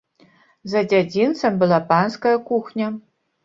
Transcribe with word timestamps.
За 0.73 0.81
дзядзінцам 0.93 1.61
была 1.61 1.79
панская 1.95 2.35
кухня. 2.51 2.93